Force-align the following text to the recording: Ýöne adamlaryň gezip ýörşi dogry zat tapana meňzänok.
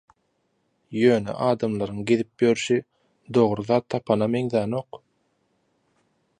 Ýöne 1.01 1.35
adamlaryň 1.47 1.99
gezip 2.11 2.45
ýörşi 2.47 2.79
dogry 3.39 3.67
zat 3.71 3.87
tapana 3.95 4.33
meňzänok. 4.37 5.03